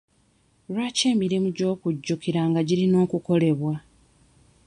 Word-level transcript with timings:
Lwaki 0.71 1.03
emirimu 1.13 1.47
gy'okujjukiranga 1.57 2.59
girina 2.67 2.97
okukolebwa? 3.05 3.73